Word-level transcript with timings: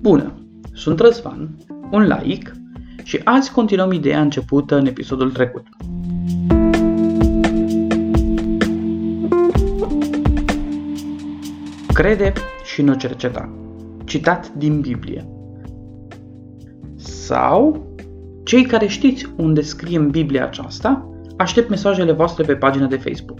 Bună! 0.00 0.34
Sunt 0.72 1.00
Răzvan, 1.00 1.48
un 1.90 2.06
laic, 2.06 2.52
și 3.02 3.20
azi 3.24 3.52
continuăm 3.52 3.92
ideea 3.92 4.20
începută 4.20 4.76
în 4.76 4.86
episodul 4.86 5.30
trecut. 5.30 5.66
Crede 11.92 12.32
și 12.64 12.82
nu 12.82 12.94
cerceta. 12.94 13.52
Citat 14.04 14.52
din 14.52 14.80
Biblie. 14.80 15.28
Sau, 16.96 17.94
cei 18.42 18.64
care 18.64 18.86
știți 18.86 19.26
unde 19.36 19.60
scrie 19.60 19.98
în 19.98 20.10
Biblia 20.10 20.44
aceasta, 20.44 21.10
aștept 21.36 21.68
mesajele 21.68 22.12
voastre 22.12 22.44
pe 22.44 22.56
pagina 22.56 22.86
de 22.86 22.96
Facebook. 22.96 23.38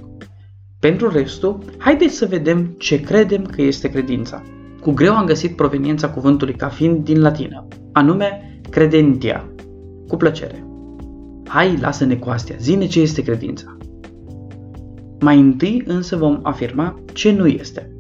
Pentru 0.81 1.11
restul, 1.11 1.59
haideți 1.79 2.15
să 2.17 2.27
vedem 2.27 2.75
ce 2.79 3.01
credem 3.01 3.45
că 3.45 3.63
este 3.63 3.91
credința. 3.91 4.43
Cu 4.81 4.91
greu 4.91 5.15
am 5.15 5.25
găsit 5.25 5.57
proveniența 5.57 6.11
cuvântului 6.11 6.55
ca 6.55 6.69
fiind 6.69 7.05
din 7.05 7.21
latină, 7.21 7.67
anume 7.93 8.61
credentia. 8.71 9.49
Cu 10.09 10.17
plăcere. 10.17 10.65
Hai, 11.47 11.77
lasă-ne 11.81 12.17
cu 12.17 12.29
astea, 12.29 12.57
zine 12.59 12.87
ce 12.87 13.01
este 13.01 13.23
credința. 13.23 13.77
Mai 15.21 15.39
întâi 15.39 15.83
însă 15.87 16.17
vom 16.17 16.39
afirma 16.43 17.01
ce 17.13 17.33
nu 17.33 17.47
este. 17.47 17.93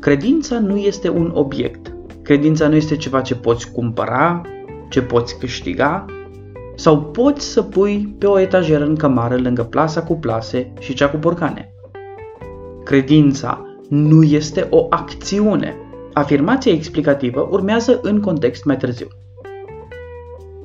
Credința 0.00 0.58
nu 0.58 0.76
este 0.76 1.08
un 1.08 1.30
obiect. 1.34 1.94
Credința 2.22 2.68
nu 2.68 2.74
este 2.74 2.96
ceva 2.96 3.20
ce 3.20 3.34
poți 3.34 3.72
cumpăra, 3.72 4.40
ce 4.88 5.02
poți 5.02 5.38
câștiga, 5.38 6.04
sau 6.74 7.02
poți 7.02 7.52
să 7.52 7.62
pui 7.62 8.14
pe 8.18 8.26
o 8.26 8.38
etajeră 8.38 8.84
în 8.84 8.96
cămară 8.96 9.36
lângă 9.36 9.62
plasa 9.62 10.02
cu 10.02 10.16
plase 10.16 10.72
și 10.78 10.94
cea 10.94 11.08
cu 11.08 11.16
borcane. 11.16 11.72
Credința 12.84 13.66
nu 13.88 14.22
este 14.22 14.66
o 14.70 14.86
acțiune. 14.90 15.74
Afirmația 16.16 16.72
explicativă 16.72 17.48
urmează 17.50 17.98
în 18.02 18.20
context 18.20 18.64
mai 18.64 18.76
târziu. 18.76 19.06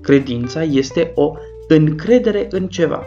Credința 0.02 0.63
este 0.63 1.11
o 1.16 1.33
încredere 1.67 2.47
în 2.52 2.67
ceva. 2.67 3.03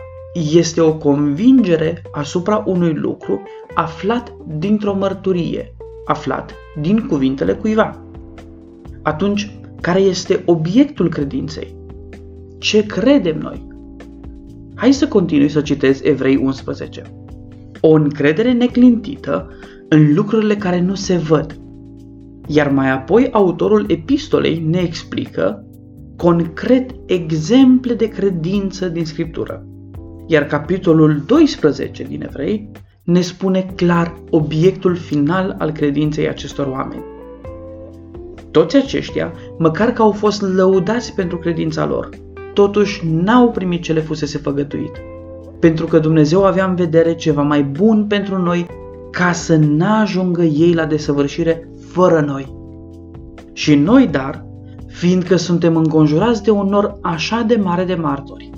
Este 0.52 0.80
o 0.80 0.94
convingere 0.94 2.02
asupra 2.12 2.62
unui 2.66 2.92
lucru 2.92 3.42
aflat 3.74 4.32
dintr-o 4.58 4.94
mărturie, 4.94 5.74
aflat 6.04 6.54
din 6.80 7.06
cuvintele 7.06 7.54
cuiva. 7.54 8.02
Atunci, 9.02 9.58
care 9.80 10.00
este 10.00 10.42
obiectul 10.46 11.08
credinței? 11.08 11.76
Ce 12.58 12.86
credem 12.86 13.38
noi? 13.38 13.66
Hai 14.74 14.92
să 14.92 15.08
continui 15.08 15.48
să 15.48 15.60
citez 15.60 16.00
Evrei 16.02 16.36
11. 16.36 17.02
O 17.80 17.90
încredere 17.90 18.52
neclintită 18.52 19.50
în 19.88 20.14
lucrurile 20.14 20.56
care 20.56 20.80
nu 20.80 20.94
se 20.94 21.16
văd. 21.16 21.58
Iar 22.46 22.70
mai 22.70 22.90
apoi 22.90 23.28
autorul 23.32 23.84
epistolei 23.88 24.64
ne 24.70 24.78
explică 24.78 25.64
concret 26.16 26.90
exemple 27.06 27.94
de 27.94 28.08
credință 28.08 28.88
din 28.88 29.04
Scriptură. 29.04 29.66
Iar 30.26 30.44
capitolul 30.46 31.22
12 31.26 32.02
din 32.02 32.22
Evrei 32.22 32.70
ne 33.04 33.20
spune 33.20 33.72
clar 33.74 34.14
obiectul 34.30 34.96
final 34.96 35.56
al 35.58 35.70
credinței 35.70 36.28
acestor 36.28 36.66
oameni. 36.66 37.04
Toți 38.50 38.76
aceștia, 38.76 39.32
măcar 39.58 39.90
că 39.90 40.02
au 40.02 40.10
fost 40.10 40.42
lăudați 40.42 41.14
pentru 41.14 41.38
credința 41.38 41.86
lor, 41.86 42.08
totuși 42.54 43.06
n-au 43.06 43.50
primit 43.50 43.82
ce 43.82 43.92
le 43.92 44.00
fusese 44.00 44.38
făgătuit. 44.38 44.92
Pentru 45.60 45.86
că 45.86 45.98
Dumnezeu 45.98 46.44
avea 46.44 46.66
în 46.66 46.74
vedere 46.74 47.14
ceva 47.14 47.42
mai 47.42 47.62
bun 47.62 48.06
pentru 48.06 48.42
noi 48.42 48.66
ca 49.10 49.32
să 49.32 49.56
n-ajungă 49.56 50.42
ei 50.42 50.72
la 50.72 50.84
desăvârșire 50.84 51.68
fără 51.94 52.20
noi. 52.20 52.54
Și 53.52 53.74
noi, 53.74 54.06
dar, 54.06 54.46
fiindcă 54.86 55.36
suntem 55.36 55.76
înconjurați 55.76 56.42
de 56.42 56.50
un 56.50 56.68
nor 56.68 56.98
așa 57.02 57.44
de 57.46 57.56
mare 57.56 57.84
de 57.84 57.94
martori, 57.94 58.50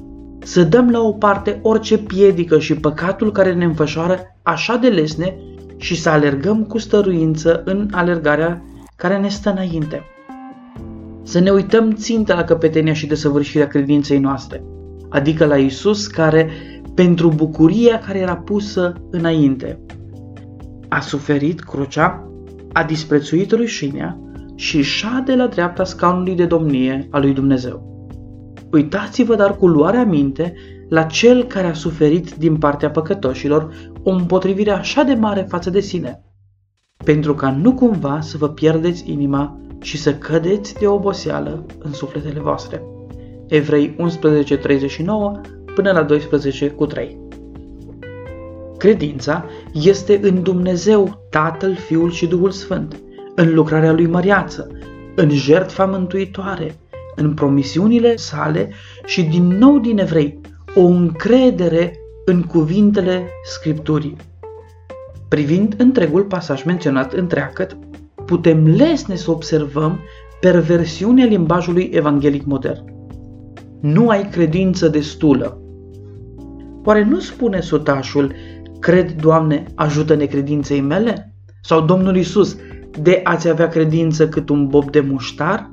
să 0.42 0.62
dăm 0.62 0.90
la 0.90 1.00
o 1.00 1.12
parte 1.12 1.58
orice 1.62 1.98
piedică 1.98 2.58
și 2.58 2.74
păcatul 2.74 3.32
care 3.32 3.54
ne 3.54 3.64
înfășoară 3.64 4.18
așa 4.42 4.76
de 4.76 4.88
lesne 4.88 5.38
și 5.76 6.00
să 6.00 6.08
alergăm 6.08 6.64
cu 6.64 6.78
stăruință 6.78 7.62
în 7.64 7.88
alergarea 7.92 8.62
care 8.96 9.18
ne 9.18 9.28
stă 9.28 9.50
înainte. 9.50 10.02
Să 11.22 11.38
ne 11.38 11.50
uităm 11.50 11.92
țintă 11.92 12.34
la 12.34 12.44
căpetenia 12.44 12.92
și 12.92 13.06
desăvârșirea 13.06 13.66
credinței 13.66 14.18
noastre, 14.18 14.64
adică 15.08 15.44
la 15.44 15.56
Isus 15.56 16.06
care, 16.06 16.50
pentru 16.94 17.28
bucuria 17.28 17.98
care 17.98 18.18
era 18.18 18.36
pusă 18.36 18.92
înainte, 19.10 19.80
a 20.88 21.00
suferit 21.00 21.60
crucea, 21.60 22.25
a 22.76 22.82
disprețuit 22.82 23.50
rușinea 23.50 24.20
și 24.54 24.82
șade 24.82 25.34
la 25.34 25.46
dreapta 25.46 25.84
scaunului 25.84 26.34
de 26.34 26.46
domnie 26.46 27.08
a 27.10 27.18
lui 27.18 27.32
Dumnezeu. 27.32 28.08
Uitați-vă 28.72 29.34
dar 29.34 29.56
cu 29.56 29.66
luarea 29.66 30.04
minte 30.04 30.54
la 30.88 31.02
cel 31.02 31.44
care 31.44 31.66
a 31.66 31.72
suferit 31.72 32.34
din 32.34 32.56
partea 32.56 32.90
păcătoșilor 32.90 33.90
o 34.02 34.10
împotrivire 34.10 34.70
așa 34.70 35.02
de 35.02 35.14
mare 35.14 35.46
față 35.48 35.70
de 35.70 35.80
sine, 35.80 36.22
pentru 37.04 37.34
ca 37.34 37.50
nu 37.50 37.74
cumva 37.74 38.20
să 38.20 38.36
vă 38.36 38.48
pierdeți 38.48 39.10
inima 39.10 39.60
și 39.80 39.98
să 39.98 40.14
cădeți 40.14 40.74
de 40.74 40.86
oboseală 40.86 41.66
în 41.78 41.92
sufletele 41.92 42.40
voastre. 42.40 42.82
Evrei 43.48 43.96
11:39 43.98 45.40
până 45.74 45.92
la 45.92 46.02
12 46.02 46.68
cu 46.70 46.86
3. 46.86 47.25
Credința 48.78 49.44
este 49.72 50.20
în 50.22 50.42
Dumnezeu, 50.42 51.26
Tatăl, 51.30 51.74
Fiul 51.74 52.10
și 52.10 52.26
Duhul 52.26 52.50
Sfânt, 52.50 53.00
în 53.34 53.54
lucrarea 53.54 53.92
lui 53.92 54.06
măriață, 54.06 54.68
în 55.14 55.30
jertfa 55.30 55.84
mântuitoare, 55.84 56.76
în 57.16 57.34
promisiunile 57.34 58.16
sale 58.16 58.70
și 59.04 59.22
din 59.22 59.46
nou 59.46 59.78
din 59.78 59.98
evrei, 59.98 60.40
o 60.74 60.80
încredere 60.80 61.98
în 62.24 62.42
cuvintele 62.42 63.28
Scripturii. 63.44 64.16
Privind 65.28 65.74
întregul 65.78 66.22
pasaj 66.24 66.62
menționat 66.62 67.12
întreagăt, 67.12 67.76
putem 68.26 68.66
lesne 68.66 69.14
să 69.14 69.30
observăm 69.30 70.00
perversiunea 70.40 71.24
limbajului 71.24 71.90
evanghelic 71.92 72.44
modern. 72.44 72.84
Nu 73.80 74.08
ai 74.08 74.28
credință 74.28 74.88
destulă. 74.88 75.60
Oare 76.84 77.04
nu 77.04 77.18
spune 77.18 77.60
sutașul, 77.60 78.32
cred, 78.86 79.12
Doamne, 79.20 79.64
ajută 79.74 80.14
necredinței 80.14 80.80
mele? 80.80 81.34
Sau 81.62 81.80
Domnul 81.80 82.16
Isus, 82.16 82.56
de 83.00 83.20
a-ți 83.24 83.48
avea 83.48 83.68
credință 83.68 84.28
cât 84.28 84.48
un 84.48 84.66
bob 84.66 84.90
de 84.90 85.00
muștar? 85.00 85.72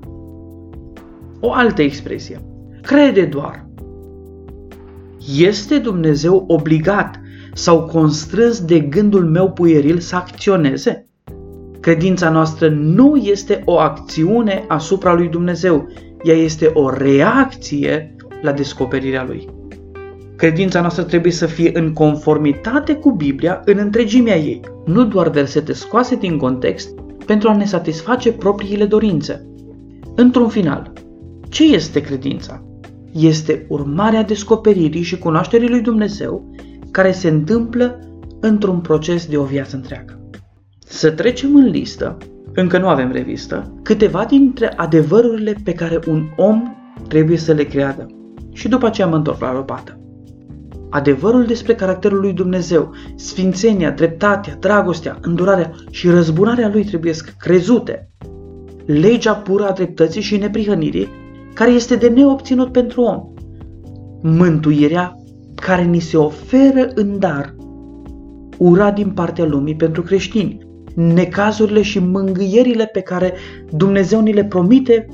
O 1.39 1.51
altă 1.51 1.81
expresie. 1.81 2.41
Crede 2.81 3.25
doar. 3.25 3.67
Este 5.37 5.77
Dumnezeu 5.77 6.43
obligat 6.47 7.19
sau 7.53 7.85
constrâns 7.85 8.65
de 8.65 8.79
gândul 8.79 9.25
meu 9.25 9.51
puieril 9.51 9.99
să 9.99 10.15
acționeze? 10.15 11.05
Credința 11.79 12.29
noastră 12.29 12.69
nu 12.69 13.15
este 13.15 13.61
o 13.65 13.79
acțiune 13.79 14.65
asupra 14.67 15.13
lui 15.13 15.27
Dumnezeu, 15.27 15.87
ea 16.23 16.35
este 16.35 16.71
o 16.73 16.89
reacție 16.89 18.15
la 18.41 18.51
descoperirea 18.51 19.23
lui. 19.23 19.62
Credința 20.43 20.81
noastră 20.81 21.03
trebuie 21.03 21.31
să 21.31 21.45
fie 21.45 21.71
în 21.73 21.93
conformitate 21.93 22.95
cu 22.95 23.11
Biblia 23.11 23.61
în 23.65 23.77
întregimea 23.77 24.37
ei, 24.37 24.59
nu 24.85 25.05
doar 25.05 25.29
versete 25.29 25.73
scoase 25.73 26.15
din 26.15 26.37
context 26.37 26.99
pentru 27.25 27.49
a 27.49 27.55
ne 27.55 27.65
satisface 27.65 28.31
propriile 28.31 28.85
dorințe. 28.85 29.47
Într-un 30.15 30.49
final, 30.49 30.91
ce 31.49 31.73
este 31.73 32.01
credința? 32.01 32.63
Este 33.11 33.65
urmarea 33.69 34.23
descoperirii 34.23 35.01
și 35.01 35.17
cunoașterii 35.17 35.69
lui 35.69 35.81
Dumnezeu 35.81 36.55
care 36.91 37.11
se 37.11 37.29
întâmplă 37.29 37.99
într-un 38.39 38.79
proces 38.79 39.25
de 39.25 39.37
o 39.37 39.43
viață 39.43 39.75
întreagă. 39.75 40.29
Să 40.79 41.11
trecem 41.11 41.55
în 41.55 41.65
listă, 41.65 42.17
încă 42.53 42.77
nu 42.77 42.87
avem 42.87 43.11
revistă, 43.11 43.73
câteva 43.83 44.25
dintre 44.25 44.73
adevărurile 44.75 45.55
pe 45.63 45.73
care 45.73 45.99
un 46.07 46.23
om 46.35 46.63
trebuie 47.07 47.37
să 47.37 47.53
le 47.53 47.63
creadă. 47.63 48.05
Și 48.53 48.67
după 48.67 48.85
aceea 48.85 49.07
mă 49.07 49.15
întorc 49.15 49.41
la 49.41 49.53
lopată. 49.53 49.97
Adevărul 50.93 51.45
despre 51.45 51.75
caracterul 51.75 52.19
lui 52.19 52.33
Dumnezeu, 52.33 52.91
sfințenia, 53.15 53.91
dreptatea, 53.91 54.57
dragostea, 54.59 55.17
îndurarea 55.21 55.71
și 55.89 56.09
răzbunarea 56.09 56.69
lui 56.69 56.83
trebuie 56.83 57.13
crezute. 57.37 58.09
Legea 58.85 59.33
pură 59.33 59.67
a 59.67 59.71
dreptății 59.71 60.21
și 60.21 60.37
neprihănirii 60.37 61.09
care 61.53 61.71
este 61.71 61.95
de 61.95 62.07
neobținut 62.07 62.71
pentru 62.71 63.01
om. 63.01 63.23
Mântuirea 64.21 65.15
care 65.55 65.83
ni 65.83 65.99
se 65.99 66.17
oferă 66.17 66.87
în 66.95 67.19
dar. 67.19 67.55
Ura 68.57 68.91
din 68.91 69.09
partea 69.09 69.45
lumii 69.45 69.75
pentru 69.75 70.01
creștini. 70.01 70.57
Necazurile 70.95 71.81
și 71.81 71.99
mângâierile 71.99 72.85
pe 72.85 73.01
care 73.01 73.33
Dumnezeu 73.69 74.21
ni 74.21 74.33
le 74.33 74.45
promite 74.45 75.07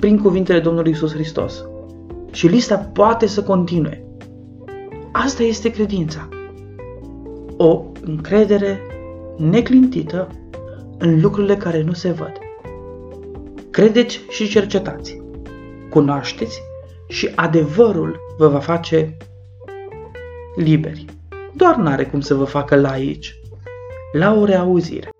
prin 0.00 0.18
cuvintele 0.18 0.60
Domnului 0.60 0.90
Isus 0.90 1.12
Hristos. 1.12 1.64
Și 2.32 2.46
lista 2.46 2.76
poate 2.76 3.26
să 3.26 3.42
continue. 3.42 4.05
Asta 5.24 5.42
este 5.42 5.70
credința. 5.70 6.28
O 7.56 7.84
încredere 8.04 8.80
neclintită 9.36 10.28
în 10.98 11.20
lucrurile 11.20 11.56
care 11.56 11.82
nu 11.82 11.92
se 11.92 12.10
văd. 12.10 12.32
Credeți 13.70 14.20
și 14.28 14.48
cercetați. 14.48 15.22
Cunoașteți 15.90 16.62
și 17.08 17.30
adevărul 17.34 18.20
vă 18.38 18.48
va 18.48 18.58
face 18.58 19.16
liberi. 20.56 21.04
Doar 21.54 21.76
n-are 21.76 22.04
cum 22.04 22.20
să 22.20 22.34
vă 22.34 22.44
facă 22.44 22.76
laici. 22.76 23.40
La 24.12 24.34
o 24.34 24.44
reauzire. 24.44 25.15